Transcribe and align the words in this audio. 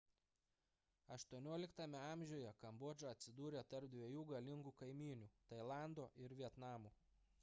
xviii 1.23 2.39
a 2.51 2.53
kambodža 2.63 3.11
atsidūrė 3.15 3.63
tarp 3.75 3.93
dviejų 3.97 4.23
galingų 4.31 4.75
kaimynių– 4.83 5.31
tailando 5.53 6.09
ir 6.27 6.39
vietnamo 6.41 6.95